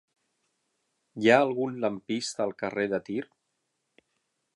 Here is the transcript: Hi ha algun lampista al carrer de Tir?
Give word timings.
Hi 1.25 1.29
ha 1.33 1.35
algun 1.41 1.77
lampista 1.83 2.43
al 2.47 2.55
carrer 2.63 2.87
de 2.95 3.01
Tir? 3.11 3.21